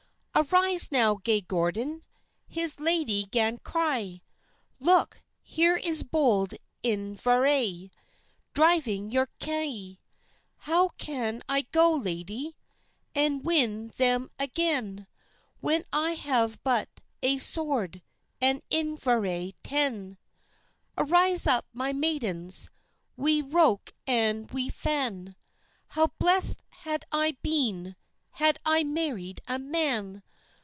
"Arise 0.33 0.91
now, 0.91 1.15
gay 1.23 1.41
Gordon," 1.41 2.03
His 2.47 2.79
lady 2.79 3.25
'gan 3.25 3.59
cry, 3.59 4.21
"Look, 4.79 5.21
here 5.43 5.75
is 5.77 6.01
bold 6.01 6.55
Inveraye 6.83 7.91
Driving 8.55 9.11
your 9.11 9.27
kye." 9.39 9.99
"How 10.59 10.87
can 10.97 11.43
I 11.47 11.63
go, 11.73 11.93
lady, 11.93 12.55
An' 13.13 13.43
win 13.43 13.89
them 13.97 14.31
again, 14.39 15.05
When 15.59 15.83
I 15.93 16.13
have 16.13 16.59
but 16.63 16.89
ae 17.21 17.37
sword, 17.37 18.01
And 18.39 18.63
Inveraye 18.71 19.53
ten?" 19.61 20.17
"Arise 20.97 21.45
up, 21.45 21.67
my 21.71 21.93
maidens, 21.93 22.71
Wi' 23.15 23.41
roke 23.41 23.93
and 24.07 24.49
wi' 24.49 24.69
fan, 24.69 25.35
How 25.89 26.07
blest 26.17 26.61
had 26.69 27.05
I 27.11 27.37
been 27.43 27.95
Had 28.35 28.57
I 28.65 28.83
married 28.83 29.39
a 29.47 29.59
man! 29.59 30.23